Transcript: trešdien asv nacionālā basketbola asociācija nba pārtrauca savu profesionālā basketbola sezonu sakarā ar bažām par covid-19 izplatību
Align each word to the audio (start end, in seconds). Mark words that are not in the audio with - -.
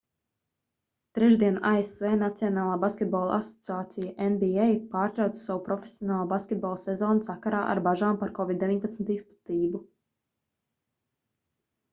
trešdien 1.17 1.57
asv 1.71 2.07
nacionālā 2.21 2.77
basketbola 2.83 3.35
asociācija 3.41 4.25
nba 4.37 4.65
pārtrauca 4.95 5.43
savu 5.43 5.63
profesionālā 5.69 6.27
basketbola 6.33 6.81
sezonu 6.87 7.27
sakarā 7.29 7.61
ar 7.77 7.83
bažām 7.91 8.21
par 8.25 8.35
covid-19 8.43 9.15
izplatību 9.21 9.85